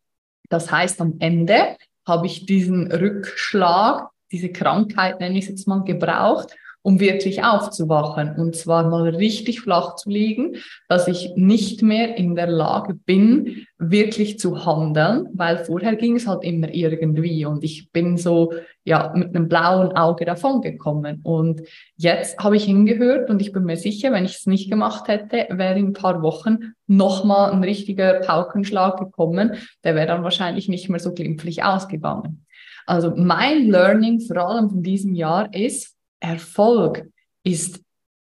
Das 0.49 0.71
heißt, 0.71 1.01
am 1.01 1.15
Ende 1.17 1.77
habe 2.05 2.27
ich 2.27 2.45
diesen 2.45 2.91
Rückschlag, 2.91 4.09
diese 4.31 4.51
Krankheit, 4.51 5.19
nenne 5.19 5.37
ich 5.37 5.45
es 5.45 5.49
jetzt 5.49 5.67
mal, 5.67 5.83
gebraucht, 5.83 6.55
um 6.85 6.99
wirklich 6.99 7.43
aufzuwachen. 7.43 8.35
Und 8.37 8.55
zwar 8.55 8.87
mal 8.87 9.09
richtig 9.09 9.61
flach 9.61 9.95
zu 9.95 10.11
liegen, 10.11 10.57
dass 10.87 11.07
ich 11.07 11.31
nicht 11.35 11.81
mehr 11.81 12.15
in 12.15 12.35
der 12.35 12.45
Lage 12.45 12.93
bin, 12.93 13.65
wirklich 13.79 14.37
zu 14.37 14.67
handeln, 14.67 15.27
weil 15.33 15.57
vorher 15.57 15.95
ging 15.95 16.15
es 16.15 16.27
halt 16.27 16.43
immer 16.43 16.71
irgendwie. 16.71 17.43
Und 17.45 17.63
ich 17.63 17.91
bin 17.91 18.17
so 18.17 18.53
ja 18.83 19.11
mit 19.15 19.35
einem 19.35 19.49
blauen 19.49 19.93
Auge 19.93 20.25
davongekommen. 20.25 21.21
Und 21.23 21.63
jetzt 21.97 22.37
habe 22.37 22.55
ich 22.55 22.65
hingehört 22.65 23.31
und 23.31 23.41
ich 23.41 23.51
bin 23.51 23.63
mir 23.63 23.77
sicher, 23.77 24.11
wenn 24.11 24.25
ich 24.25 24.35
es 24.35 24.45
nicht 24.45 24.69
gemacht 24.69 25.07
hätte, 25.07 25.47
wäre 25.57 25.79
in 25.79 25.87
ein 25.87 25.93
paar 25.93 26.21
Wochen 26.21 26.75
nochmal 26.85 27.51
ein 27.51 27.63
richtiger 27.63 28.19
Paukenschlag 28.19 28.99
gekommen, 28.99 29.53
der 29.83 29.95
wäre 29.95 30.05
dann 30.05 30.23
wahrscheinlich 30.23 30.69
nicht 30.69 30.87
mehr 30.87 30.99
so 30.99 31.13
glimpflich 31.13 31.63
ausgegangen. 31.63 32.45
Also 32.85 33.11
mein 33.15 33.71
Learning 33.71 34.19
vor 34.19 34.37
allem 34.37 34.69
von 34.69 34.83
diesem 34.83 35.15
Jahr 35.15 35.51
ist, 35.51 35.94
Erfolg 36.25 37.07
ist 37.43 37.81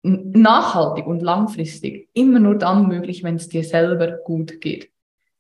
nachhaltig 0.04 1.06
und 1.06 1.22
langfristig 1.22 2.10
immer 2.14 2.40
nur 2.40 2.56
dann 2.56 2.88
möglich, 2.88 3.24
wenn 3.24 3.36
es 3.36 3.50
dir 3.50 3.64
selber 3.64 4.18
gut 4.24 4.62
geht. 4.62 4.90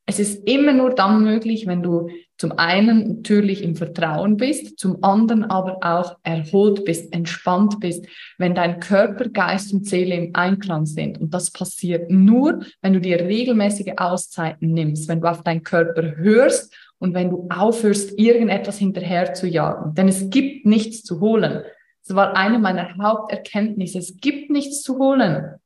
Es 0.06 0.20
ist 0.20 0.48
immer 0.48 0.74
nur 0.74 0.90
dann 0.94 1.24
möglich, 1.24 1.68
wenn 1.68 1.84
du 1.84 2.10
zum 2.38 2.52
einen 2.58 3.18
natürlich 3.18 3.64
im 3.64 3.76
Vertrauen 3.76 4.36
bist, 4.36 4.78
zum 4.78 5.04
anderen 5.04 5.44
aber 5.46 5.78
auch 5.82 6.18
erholt 6.24 6.84
bist, 6.86 7.14
entspannt 7.14 7.80
bist, 7.80 8.06
wenn 8.38 8.56
dein 8.56 8.80
Körper, 8.80 9.30
Geist 9.30 9.72
und 9.74 9.88
Seele 9.88 10.16
im 10.16 10.32
Einklang 10.34 10.86
sind. 10.86 11.22
Und 11.22 11.34
das 11.34 11.52
passiert 11.52 12.10
nur, 12.10 12.62
wenn 12.82 12.94
du 12.94 13.00
dir 13.00 13.22
regelmäßige 13.22 13.94
Auszeiten 13.98 14.74
nimmst, 14.74 15.08
wenn 15.08 15.22
du 15.22 15.30
auf 15.30 15.44
deinen 15.44 15.64
Körper 15.64 16.18
hörst 16.18 16.76
und 16.98 17.14
wenn 17.14 17.30
du 17.30 17.48
aufhörst, 17.50 18.20
irgendetwas 18.20 18.78
hinterher 18.78 19.34
zu 19.34 19.48
jagen. 19.48 19.94
Denn 19.96 20.08
es 20.08 20.30
gibt 20.30 20.66
nichts 20.66 21.04
zu 21.04 21.20
holen. 21.20 21.62
Das 22.06 22.16
war 22.16 22.36
eine 22.36 22.60
meiner 22.60 22.98
Haupterkenntnisse. 22.98 24.00
Es 24.00 24.18
gibt 24.18 24.50
nichts 24.50 24.82
zu 24.82 24.98
holen. 24.98 25.60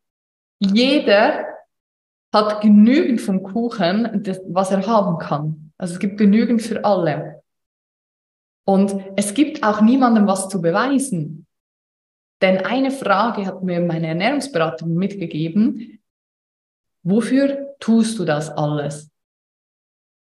Jeder 0.60 1.46
hat 2.34 2.62
genügend 2.62 3.22
vom 3.22 3.44
Kuchen, 3.44 4.24
was 4.50 4.72
er 4.72 4.86
haben 4.86 5.18
kann. 5.18 5.72
Also 5.78 5.94
es 5.94 6.00
gibt 6.00 6.18
genügend 6.18 6.62
für 6.62 6.84
alle. 6.84 7.42
Und 8.66 8.96
es 9.16 9.34
gibt 9.34 9.64
auch 9.64 9.82
niemandem 9.82 10.28
was 10.28 10.50
zu 10.50 10.62
beweisen. 10.62 11.46
Denn 12.42 12.66
eine 12.66 12.92
Frage 12.92 13.46
hat 13.46 13.64
mir 13.64 13.80
meine 13.80 14.08
Ernährungsberaterin 14.08 14.96
mitgegeben. 14.96 16.00
Wofür 17.04 17.76
tust 17.80 18.20
du 18.20 18.26
das 18.26 18.50
alles? 18.50 19.10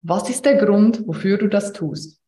Was 0.02 0.30
ist 0.30 0.44
der 0.44 0.58
Grund, 0.58 1.08
wofür 1.08 1.38
du 1.38 1.48
das 1.48 1.72
tust? 1.72 2.23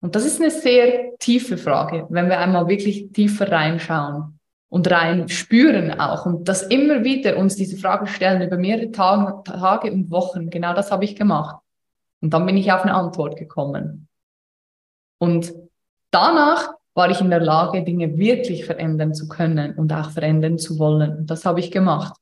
Und 0.00 0.14
das 0.14 0.24
ist 0.24 0.40
eine 0.40 0.50
sehr 0.50 1.16
tiefe 1.18 1.58
Frage, 1.58 2.06
wenn 2.10 2.28
wir 2.28 2.38
einmal 2.38 2.68
wirklich 2.68 3.10
tiefer 3.12 3.50
reinschauen 3.50 4.38
und 4.68 4.90
rein 4.90 5.28
spüren 5.28 5.98
auch 5.98 6.26
und 6.26 6.48
das 6.48 6.62
immer 6.62 7.02
wieder 7.02 7.36
uns 7.36 7.56
diese 7.56 7.76
Frage 7.76 8.06
stellen 8.06 8.42
über 8.42 8.56
mehrere 8.56 8.90
Tage, 8.90 9.42
Tage 9.44 9.92
und 9.92 10.10
Wochen. 10.10 10.50
Genau 10.50 10.74
das 10.74 10.92
habe 10.92 11.04
ich 11.04 11.16
gemacht. 11.16 11.56
Und 12.20 12.34
dann 12.34 12.46
bin 12.46 12.56
ich 12.56 12.70
auf 12.70 12.82
eine 12.82 12.94
Antwort 12.94 13.36
gekommen. 13.36 14.08
Und 15.18 15.52
danach 16.10 16.74
war 16.94 17.10
ich 17.10 17.20
in 17.20 17.30
der 17.30 17.40
Lage, 17.40 17.84
Dinge 17.84 18.18
wirklich 18.18 18.64
verändern 18.64 19.14
zu 19.14 19.28
können 19.28 19.74
und 19.74 19.92
auch 19.92 20.10
verändern 20.10 20.58
zu 20.58 20.78
wollen. 20.78 21.18
Und 21.18 21.30
das 21.30 21.44
habe 21.44 21.60
ich 21.60 21.70
gemacht. 21.70 22.14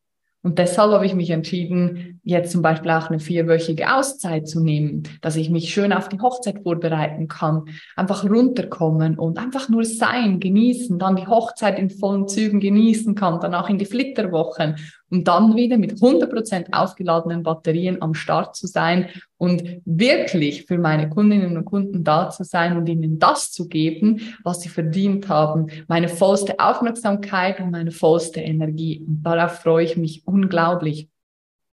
Und 0.47 0.61
deshalb 0.61 0.93
habe 0.93 1.05
ich 1.05 1.17
mich 1.17 1.31
entschieden, 1.31 2.21
jetzt 2.23 2.53
zum 2.53 2.63
Beispiel 2.63 2.93
auch 2.93 3.11
eine 3.11 3.19
vierwöchige 3.19 3.93
Auszeit 3.93 4.47
zu 4.47 4.63
nehmen, 4.63 5.03
dass 5.21 5.35
ich 5.35 5.51
mich 5.51 5.75
schön 5.75 5.93
auf 5.93 6.09
die 6.09 6.21
Hochzeit 6.21 6.63
vorbereiten 6.63 7.27
kann, 7.27 7.65
einfach 7.97 8.23
runterkommen 8.23 9.19
und 9.19 9.41
einfach 9.41 9.69
nur 9.69 9.85
sein, 9.85 10.39
genießen, 10.39 11.01
dann 11.01 11.17
die 11.17 11.27
Hochzeit 11.27 11.81
in 11.81 11.91
vollen 11.91 12.29
Zügen 12.29 12.61
genießen 12.61 13.17
kann, 13.17 13.41
dann 13.41 13.57
auch 13.57 13.69
in 13.69 13.79
die 13.79 13.87
Flitterwochen 13.87 14.77
und 15.11 15.29
dann 15.29 15.57
wieder 15.57 15.79
mit 15.79 15.95
100% 15.95 16.73
aufgeladenen 16.73 17.43
Batterien 17.43 18.03
am 18.03 18.15
Start 18.15 18.57
zu 18.57 18.67
sein 18.67 19.09
und 19.39 19.63
wirklich 19.85 20.67
für 20.67 20.79
meine 20.79 21.09
Kundinnen 21.09 21.57
und 21.57 21.65
Kunden 21.65 22.03
da 22.03 22.31
zu 22.31 22.45
sein 22.45 22.77
und 22.77 22.89
ihnen 22.89 23.19
das 23.19 23.53
zu 23.53 23.69
geben, 23.69 24.21
was 24.43 24.61
sie 24.61 24.69
verdient 24.69 25.29
haben, 25.29 25.69
meine 25.89 26.09
vollste 26.09 26.59
Aufmerksamkeit 26.59 27.61
und 27.61 27.71
meine 27.71 27.93
vollste 27.93 28.41
Energie. 28.41 29.05
Und 29.07 29.23
darauf 29.23 29.61
freue 29.61 29.85
ich 29.85 29.97
mich 29.97 30.27
unglaublich. 30.27 31.09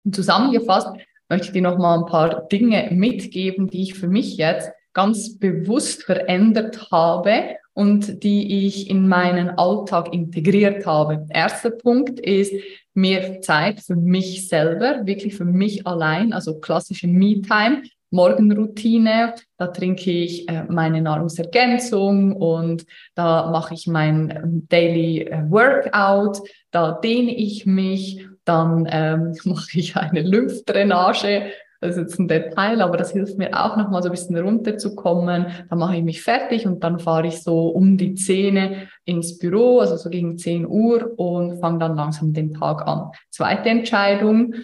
Und 0.04 0.14
zusammengefasst 0.14 0.88
möchte 1.28 1.46
ich 1.48 1.52
dir 1.52 1.62
noch 1.62 1.78
mal 1.78 1.98
ein 1.98 2.06
paar 2.06 2.48
Dinge 2.48 2.88
mitgeben, 2.92 3.68
die 3.68 3.82
ich 3.82 3.94
für 3.94 4.08
mich 4.08 4.36
jetzt 4.36 4.72
ganz 4.92 5.38
bewusst 5.38 6.02
verändert 6.02 6.90
habe 6.90 7.56
und 7.74 8.22
die 8.22 8.66
ich 8.66 8.90
in 8.90 9.08
meinen 9.08 9.50
Alltag 9.50 10.12
integriert 10.12 10.86
habe. 10.86 11.26
Erster 11.30 11.70
Punkt 11.70 12.20
ist 12.20 12.52
mehr 12.94 13.40
Zeit 13.40 13.80
für 13.80 13.96
mich 13.96 14.48
selber, 14.48 15.06
wirklich 15.06 15.34
für 15.36 15.44
mich 15.44 15.86
allein, 15.86 16.32
also 16.32 16.58
klassische 16.58 17.06
Me-Time. 17.06 17.82
Morgenroutine, 18.12 19.34
da 19.56 19.68
trinke 19.68 20.10
ich 20.10 20.48
äh, 20.48 20.64
meine 20.68 21.00
Nahrungsergänzung 21.00 22.32
und 22.32 22.84
da 23.14 23.50
mache 23.52 23.74
ich 23.74 23.86
mein 23.86 24.30
ähm, 24.30 24.66
Daily 24.68 25.20
äh, 25.20 25.48
Workout, 25.48 26.40
da 26.72 26.92
dehne 26.92 27.32
ich 27.36 27.66
mich, 27.66 28.26
dann 28.44 28.88
ähm, 28.90 29.36
mache 29.44 29.78
ich 29.78 29.96
eine 29.96 30.22
Lymphdrainage 30.22 31.52
das 31.80 31.96
ist 31.96 32.02
jetzt 32.02 32.18
ein 32.18 32.28
Detail, 32.28 32.82
aber 32.82 32.98
das 32.98 33.12
hilft 33.12 33.38
mir 33.38 33.58
auch 33.58 33.76
nochmal 33.76 34.02
so 34.02 34.08
ein 34.08 34.12
bisschen 34.12 34.36
runterzukommen. 34.36 35.46
Dann 35.70 35.78
mache 35.78 35.96
ich 35.96 36.02
mich 36.02 36.22
fertig 36.22 36.66
und 36.66 36.84
dann 36.84 36.98
fahre 36.98 37.26
ich 37.26 37.42
so 37.42 37.68
um 37.68 37.96
die 37.96 38.14
Zähne 38.14 38.88
ins 39.06 39.38
Büro, 39.38 39.80
also 39.80 39.96
so 39.96 40.10
gegen 40.10 40.36
10 40.36 40.66
Uhr 40.66 41.18
und 41.18 41.58
fange 41.58 41.78
dann 41.78 41.96
langsam 41.96 42.34
den 42.34 42.52
Tag 42.52 42.86
an. 42.86 43.10
Zweite 43.30 43.70
Entscheidung. 43.70 44.54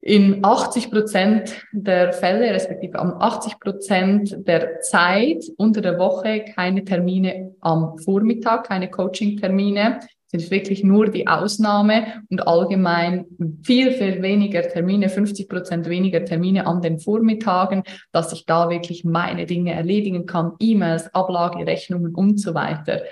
In 0.00 0.44
80 0.44 0.92
Prozent 0.92 1.62
der 1.72 2.12
Fälle, 2.12 2.54
respektive 2.54 2.98
am 3.00 3.14
80 3.18 3.58
Prozent 3.58 4.46
der 4.46 4.80
Zeit 4.80 5.44
unter 5.56 5.80
der 5.80 5.98
Woche 5.98 6.44
keine 6.54 6.84
Termine 6.84 7.56
am 7.60 7.98
Vormittag, 7.98 8.68
keine 8.68 8.88
Coaching-Termine 8.88 9.98
sind 10.28 10.50
wirklich 10.50 10.82
nur 10.82 11.08
die 11.08 11.26
Ausnahme 11.26 12.22
und 12.30 12.46
allgemein 12.46 13.26
viel, 13.62 13.92
viel 13.92 14.22
weniger 14.22 14.62
Termine, 14.62 15.08
50 15.08 15.48
Prozent 15.48 15.88
weniger 15.88 16.24
Termine 16.24 16.66
an 16.66 16.82
den 16.82 16.98
Vormittagen, 16.98 17.84
dass 18.12 18.32
ich 18.32 18.44
da 18.44 18.68
wirklich 18.68 19.04
meine 19.04 19.46
Dinge 19.46 19.72
erledigen 19.72 20.26
kann, 20.26 20.52
E-Mails, 20.58 21.14
Ablage, 21.14 21.66
Rechnungen 21.66 22.14
und 22.14 22.40
so 22.40 22.54
weiter. 22.54 23.02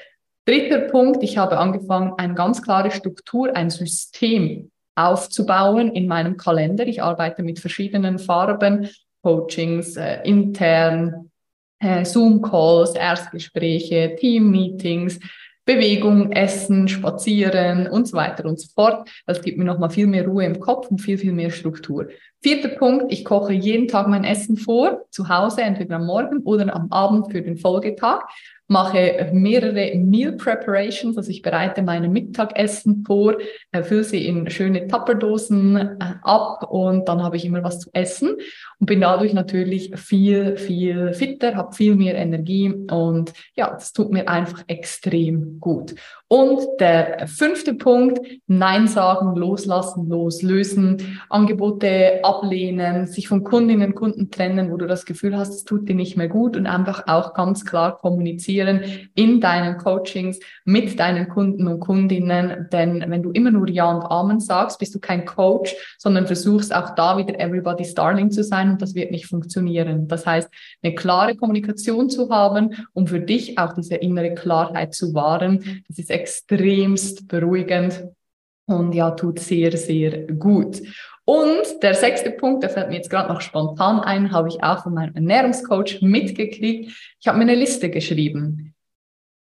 Dritter 0.47 0.81
Punkt, 0.81 1.23
ich 1.23 1.39
habe 1.39 1.59
angefangen, 1.59 2.13
eine 2.19 2.35
ganz 2.35 2.63
klare 2.63 2.91
Struktur, 2.91 3.57
ein 3.57 3.71
System 3.71 4.71
aufzubauen 4.95 5.93
in 5.93 6.07
meinem 6.07 6.37
Kalender. 6.37 6.87
Ich 6.87 7.03
arbeite 7.03 7.43
mit 7.43 7.61
verschiedenen 7.61 8.19
Farben, 8.19 8.89
Coachings, 9.23 9.97
äh, 9.97 10.21
intern, 10.25 11.31
äh, 11.79 12.05
Zoom-Calls, 12.05 12.95
Erstgespräche, 12.95 14.17
Team-Meetings, 14.17 15.19
Bewegung, 15.65 16.33
Essen, 16.33 16.89
Spazieren 16.89 17.87
und 17.87 18.07
so 18.07 18.17
weiter 18.17 18.45
und 18.45 18.61
so 18.61 18.69
fort. 18.75 19.09
Das 19.27 19.41
gibt 19.41 19.59
mir 19.59 19.65
nochmal 19.65 19.91
viel 19.91 20.07
mehr 20.07 20.27
Ruhe 20.27 20.45
im 20.45 20.61
Kopf 20.61 20.89
und 20.89 21.01
viel, 21.01 21.17
viel 21.17 21.33
mehr 21.33 21.51
Struktur. 21.51 22.09
Vierter 22.43 22.69
Punkt, 22.69 23.11
ich 23.11 23.25
koche 23.25 23.55
jeden 23.55 23.89
Tag 23.89 24.07
mein 24.07 24.25
Essen 24.25 24.57
vor, 24.59 25.05
zu 25.11 25.29
Hause, 25.29 25.63
entweder 25.63 25.97
am 25.97 26.07
Morgen 26.07 26.41
oder 26.41 26.75
am 26.75 26.93
Abend 26.93 27.33
für 27.33 27.41
den 27.41 27.57
Folgetag 27.57 28.21
mache 28.75 29.31
mehrere 29.33 29.95
Meal 29.95 30.33
Preparations, 30.33 31.17
also 31.17 31.31
ich 31.31 31.43
bereite 31.43 31.81
meine 31.81 32.09
Mittagessen 32.09 33.05
vor, 33.07 33.37
äh, 33.71 33.85
fülle 33.85 34.03
sie 34.03 34.27
in 34.27 34.51
schöne 34.51 34.89
Tupperdosen 34.89 35.77
äh, 35.77 36.15
ab 36.23 36.67
und 36.69 37.09
dann 37.09 37.23
habe 37.23 37.37
ich 37.37 37.45
immer 37.45 37.63
was 37.63 37.79
zu 37.79 37.91
essen 37.93 38.37
und 38.81 38.87
bin 38.87 39.01
dadurch 39.01 39.33
natürlich 39.33 39.97
viel, 39.97 40.57
viel 40.57 41.13
fitter, 41.13 41.55
habe 41.55 41.73
viel 41.73 41.95
mehr 41.95 42.17
Energie 42.17 42.75
und 42.91 43.33
ja, 43.55 43.71
das 43.71 43.93
tut 43.93 44.11
mir 44.11 44.29
einfach 44.29 44.65
extrem 44.67 45.61
gut. 45.61 45.95
Und 46.35 46.67
der 46.81 47.29
fünfte 47.29 47.75
Punkt, 47.75 48.19
Nein 48.49 48.89
sagen, 48.89 49.37
loslassen, 49.37 50.09
loslösen, 50.09 51.21
Angebote 51.31 52.19
ablehnen, 52.25 53.07
sich 53.07 53.29
von 53.29 53.45
Kundinnen 53.45 53.91
und 53.91 53.95
Kunden 53.95 54.33
trennen, 54.33 54.73
wo 54.73 54.77
du 54.77 54.89
das 54.89 55.05
Gefühl 55.05 55.37
hast, 55.37 55.55
es 55.55 55.63
tut 55.63 55.89
dir 55.89 55.95
nicht 55.95 56.17
mehr 56.17 56.27
gut 56.27 56.57
und 56.57 56.67
einfach 56.67 57.07
auch 57.07 57.35
ganz 57.35 57.65
klar 57.65 57.99
kommunizieren 57.99 58.81
in 59.15 59.41
deinen 59.41 59.77
Coachings 59.77 60.41
mit 60.65 60.99
deinen 60.99 61.29
Kunden 61.29 61.69
und 61.69 61.79
Kundinnen. 61.79 62.67
Denn 62.73 63.05
wenn 63.07 63.23
du 63.23 63.31
immer 63.31 63.53
nur 63.53 63.71
Ja 63.71 63.93
und 63.93 64.03
Amen 64.03 64.41
sagst, 64.41 64.81
bist 64.81 64.93
du 64.93 64.99
kein 64.99 65.27
Coach, 65.27 65.73
sondern 65.99 66.27
versuchst 66.27 66.75
auch 66.75 66.97
da 66.97 67.17
wieder 67.17 67.39
everybody's 67.39 67.95
darling 67.95 68.33
zu 68.33 68.43
sein 68.43 68.71
und 68.71 68.83
das 68.83 68.97
wird 68.97 69.13
nicht 69.13 69.27
funktionieren. 69.27 70.09
Das 70.09 70.27
heißt, 70.27 70.51
eine 70.83 70.97
klare 70.97 71.37
Kommunikation 71.37 72.11
zu 72.11 72.29
haben, 72.31 72.75
um 72.93 73.07
für 73.07 73.21
dich 73.21 73.57
auch 73.57 73.75
diese 73.75 73.95
innere 73.95 74.35
Klarheit 74.35 74.95
zu 74.95 75.15
wahren, 75.15 75.85
das 75.87 76.01
ist 76.01 76.11
extremst 76.25 77.29
beruhigend 77.29 78.05
und 78.67 78.95
ja, 78.95 79.11
tut 79.11 79.39
sehr, 79.39 79.77
sehr 79.77 80.27
gut. 80.33 80.81
Und 81.27 81.83
der 81.83 81.95
sechste 81.95 82.31
Punkt, 82.31 82.63
der 82.63 82.71
fällt 82.71 82.89
mir 82.89 82.97
jetzt 82.97 83.11
gerade 83.11 83.33
noch 83.33 83.41
spontan 83.41 84.01
ein, 84.01 84.33
habe 84.33 84.49
ich 84.49 84.63
auch 84.63 84.83
von 84.83 84.95
meinem 84.95 85.15
Ernährungscoach 85.15 86.01
mitgekriegt. 86.03 86.93
Ich 87.21 87.27
habe 87.27 87.39
mir 87.39 87.45
eine 87.45 87.55
Liste 87.55 87.91
geschrieben. 87.91 88.75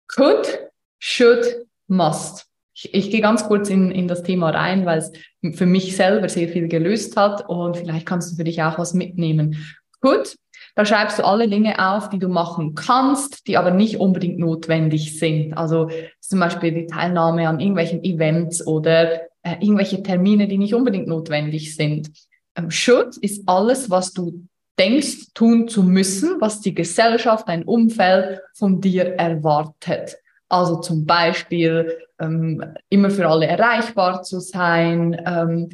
Could, 0.09 0.71
should, 0.99 1.67
must. 1.89 2.47
Ich, 2.75 2.93
ich 2.93 3.11
gehe 3.11 3.21
ganz 3.21 3.47
kurz 3.47 3.71
in, 3.71 3.91
in 3.91 4.09
das 4.09 4.23
Thema 4.23 4.51
rein, 4.51 4.85
weil 4.85 4.99
es 4.99 5.13
für 5.57 5.67
mich 5.67 5.97
selber 5.97 6.29
sehr 6.29 6.49
viel 6.49 6.69
gelöst 6.69 7.17
hat 7.17 7.49
und 7.49 7.77
vielleicht 7.77 8.07
kannst 8.07 8.33
du 8.33 8.37
für 8.37 8.45
dich 8.45 8.63
auch 8.63 8.79
was 8.79 8.93
mitnehmen. 8.93 9.57
Could 10.01 10.37
da 10.77 10.85
schreibst 10.85 11.19
du 11.19 11.25
alle 11.25 11.49
Dinge 11.49 11.79
auf, 11.79 12.11
die 12.11 12.19
du 12.19 12.29
machen 12.29 12.75
kannst, 12.75 13.49
die 13.49 13.57
aber 13.57 13.71
nicht 13.71 13.99
unbedingt 13.99 14.39
notwendig 14.39 15.19
sind. 15.19 15.55
Also 15.55 15.91
zum 16.21 16.39
Beispiel 16.39 16.71
die 16.71 16.87
Teilnahme 16.87 17.49
an 17.49 17.61
irgendwelchen 17.61 18.05
Events 18.05 18.65
oder 18.65 19.23
äh, 19.43 19.57
irgendwelche 19.61 20.03
Termine, 20.03 20.49
die 20.49 20.59
nicht 20.59 20.75
unbedingt 20.75 21.09
notwendig 21.09 21.75
sind. 21.75 22.11
Ähm, 22.55 22.71
should 22.71 23.17
ist 23.17 23.49
alles, 23.49 23.89
was 23.89 24.13
du 24.13 24.47
denkst, 24.79 25.33
tun 25.33 25.67
zu 25.67 25.83
müssen, 25.83 26.43
was 26.43 26.61
die 26.61 26.75
Gesellschaft, 26.75 27.49
dein 27.49 27.65
Umfeld 27.65 28.43
von 28.53 28.83
dir 28.83 29.15
erwartet. 29.15 30.19
Also 30.51 30.77
zum 30.81 31.07
Beispiel 31.07 31.97
ähm, 32.21 32.63
immer 32.91 33.09
für 33.09 33.27
alle 33.29 33.47
erreichbar 33.47 34.23
zu 34.23 34.41
sein, 34.41 35.17
ähm, 35.27 35.71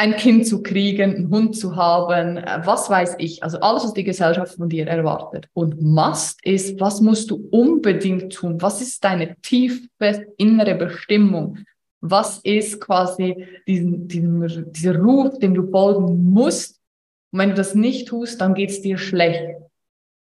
ein 0.00 0.16
Kind 0.16 0.46
zu 0.46 0.62
kriegen, 0.62 1.14
einen 1.14 1.30
Hund 1.30 1.54
zu 1.54 1.76
haben, 1.76 2.38
äh, 2.38 2.60
was 2.64 2.88
weiß 2.88 3.16
ich. 3.18 3.42
Also 3.42 3.60
alles, 3.60 3.84
was 3.84 3.92
die 3.92 4.02
Gesellschaft 4.02 4.54
von 4.56 4.70
dir 4.70 4.86
erwartet. 4.86 5.46
Und 5.52 5.82
Must 5.82 6.42
ist, 6.42 6.80
was 6.80 7.02
musst 7.02 7.30
du 7.30 7.48
unbedingt 7.50 8.32
tun? 8.32 8.62
Was 8.62 8.80
ist 8.80 9.04
deine 9.04 9.36
tiefe 9.42 9.88
innere 10.38 10.74
Bestimmung? 10.74 11.58
Was 12.00 12.38
ist 12.38 12.80
quasi 12.80 13.46
diesen, 13.68 14.08
diesen, 14.08 14.72
dieser 14.72 14.96
Ruf, 14.96 15.38
dem 15.38 15.52
du 15.52 15.70
folgen 15.70 16.30
musst? 16.30 16.80
Und 17.30 17.40
wenn 17.40 17.50
du 17.50 17.56
das 17.56 17.74
nicht 17.74 18.08
tust, 18.08 18.40
dann 18.40 18.54
geht 18.54 18.70
es 18.70 18.80
dir 18.80 18.96
schlecht. 18.96 19.58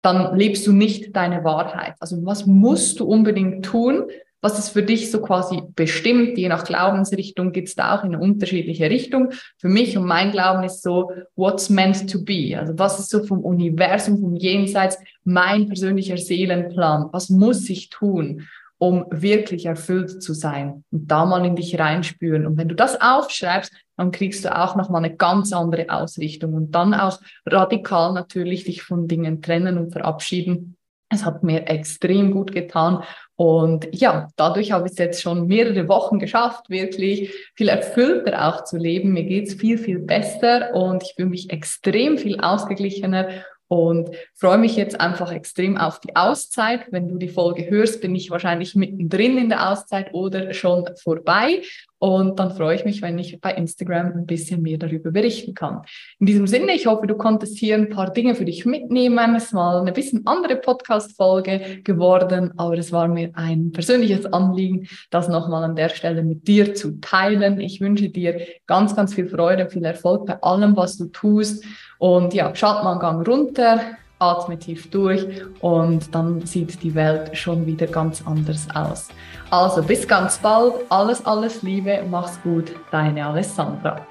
Dann 0.02 0.36
lebst 0.36 0.68
du 0.68 0.72
nicht 0.72 1.16
deine 1.16 1.42
Wahrheit. 1.42 1.94
Also 1.98 2.24
was 2.24 2.46
musst 2.46 3.00
du 3.00 3.06
unbedingt 3.06 3.64
tun, 3.64 4.04
was 4.44 4.58
ist 4.58 4.68
für 4.68 4.82
dich 4.82 5.10
so 5.10 5.22
quasi 5.22 5.62
bestimmt? 5.74 6.36
Je 6.36 6.50
nach 6.50 6.64
Glaubensrichtung 6.64 7.50
geht 7.52 7.68
es 7.68 7.76
da 7.76 7.96
auch 7.96 8.04
in 8.04 8.14
eine 8.14 8.22
unterschiedliche 8.22 8.90
Richtung. 8.90 9.30
Für 9.56 9.70
mich 9.70 9.96
und 9.96 10.04
mein 10.04 10.32
Glauben 10.32 10.62
ist 10.64 10.82
so, 10.82 11.10
what's 11.34 11.70
meant 11.70 12.10
to 12.12 12.22
be? 12.22 12.54
Also 12.58 12.74
was 12.76 13.00
ist 13.00 13.08
so 13.08 13.24
vom 13.24 13.40
Universum, 13.40 14.20
vom 14.20 14.36
Jenseits 14.36 14.98
mein 15.24 15.66
persönlicher 15.66 16.18
Seelenplan? 16.18 17.08
Was 17.10 17.30
muss 17.30 17.70
ich 17.70 17.88
tun? 17.88 18.46
um 18.76 19.06
wirklich 19.08 19.64
erfüllt 19.64 20.22
zu 20.22 20.34
sein 20.34 20.84
und 20.90 21.10
da 21.10 21.24
mal 21.24 21.46
in 21.46 21.56
dich 21.56 21.78
reinspüren. 21.78 22.44
Und 22.44 22.58
wenn 22.58 22.68
du 22.68 22.74
das 22.74 23.00
aufschreibst, 23.00 23.72
dann 23.96 24.10
kriegst 24.10 24.44
du 24.44 24.54
auch 24.54 24.76
nochmal 24.76 25.02
eine 25.02 25.16
ganz 25.16 25.54
andere 25.54 25.88
Ausrichtung 25.88 26.52
und 26.52 26.72
dann 26.72 26.92
auch 26.92 27.18
radikal 27.46 28.12
natürlich 28.12 28.64
dich 28.64 28.82
von 28.82 29.08
Dingen 29.08 29.40
trennen 29.40 29.78
und 29.78 29.92
verabschieden. 29.92 30.76
Es 31.14 31.24
hat 31.24 31.42
mir 31.42 31.68
extrem 31.68 32.32
gut 32.32 32.52
getan 32.52 33.02
und 33.36 33.88
ja, 33.92 34.28
dadurch 34.36 34.72
habe 34.72 34.86
ich 34.86 34.92
es 34.92 34.98
jetzt 34.98 35.22
schon 35.22 35.46
mehrere 35.46 35.88
Wochen 35.88 36.18
geschafft, 36.18 36.70
wirklich 36.70 37.32
viel 37.54 37.68
erfüllter 37.68 38.48
auch 38.48 38.64
zu 38.64 38.76
leben. 38.76 39.12
Mir 39.12 39.24
geht 39.24 39.48
es 39.48 39.54
viel, 39.54 39.76
viel 39.76 39.98
besser 39.98 40.72
und 40.74 41.02
ich 41.02 41.14
fühle 41.16 41.30
mich 41.30 41.50
extrem 41.50 42.16
viel 42.16 42.40
ausgeglichener 42.40 43.28
und 43.66 44.10
freue 44.34 44.58
mich 44.58 44.76
jetzt 44.76 45.00
einfach 45.00 45.32
extrem 45.32 45.76
auf 45.76 45.98
die 45.98 46.14
Auszeit. 46.14 46.86
Wenn 46.90 47.08
du 47.08 47.16
die 47.16 47.28
Folge 47.28 47.68
hörst, 47.68 48.00
bin 48.00 48.14
ich 48.14 48.30
wahrscheinlich 48.30 48.76
mittendrin 48.76 49.36
in 49.36 49.48
der 49.48 49.70
Auszeit 49.70 50.14
oder 50.14 50.52
schon 50.54 50.88
vorbei. 51.02 51.62
Und 52.04 52.38
dann 52.38 52.50
freue 52.50 52.76
ich 52.76 52.84
mich, 52.84 53.00
wenn 53.00 53.18
ich 53.18 53.40
bei 53.40 53.54
Instagram 53.54 54.12
ein 54.12 54.26
bisschen 54.26 54.60
mehr 54.60 54.76
darüber 54.76 55.10
berichten 55.10 55.54
kann. 55.54 55.80
In 56.18 56.26
diesem 56.26 56.46
Sinne, 56.46 56.74
ich 56.74 56.86
hoffe, 56.86 57.06
du 57.06 57.14
konntest 57.14 57.56
hier 57.56 57.76
ein 57.76 57.88
paar 57.88 58.12
Dinge 58.12 58.34
für 58.34 58.44
dich 58.44 58.66
mitnehmen. 58.66 59.34
Es 59.34 59.54
war 59.54 59.80
eine 59.80 59.90
bisschen 59.90 60.26
andere 60.26 60.56
Podcast-Folge 60.56 61.80
geworden, 61.82 62.52
aber 62.58 62.76
es 62.76 62.92
war 62.92 63.08
mir 63.08 63.30
ein 63.32 63.72
persönliches 63.72 64.26
Anliegen, 64.26 64.86
das 65.08 65.28
nochmal 65.28 65.64
an 65.64 65.76
der 65.76 65.88
Stelle 65.88 66.22
mit 66.22 66.46
dir 66.46 66.74
zu 66.74 67.00
teilen. 67.00 67.58
Ich 67.58 67.80
wünsche 67.80 68.10
dir 68.10 68.38
ganz, 68.66 68.94
ganz 68.94 69.14
viel 69.14 69.26
Freude, 69.26 69.70
viel 69.70 69.86
Erfolg 69.86 70.26
bei 70.26 70.42
allem, 70.42 70.76
was 70.76 70.98
du 70.98 71.06
tust. 71.06 71.64
Und 71.96 72.34
ja, 72.34 72.54
schalt 72.54 72.84
mal 72.84 72.90
einen 72.92 73.00
Gang 73.00 73.26
runter, 73.26 73.80
atme 74.24 74.58
tief 74.58 74.90
durch 74.90 75.26
und 75.60 76.14
dann 76.14 76.44
sieht 76.46 76.82
die 76.82 76.94
Welt 76.94 77.36
schon 77.36 77.66
wieder 77.66 77.86
ganz 77.86 78.22
anders 78.26 78.66
aus. 78.74 79.08
Also 79.50 79.82
bis 79.82 80.06
ganz 80.08 80.38
bald, 80.38 80.74
alles, 80.88 81.24
alles 81.24 81.62
Liebe, 81.62 82.02
mach's 82.10 82.40
gut, 82.42 82.72
deine 82.90 83.26
Alessandra. 83.26 84.06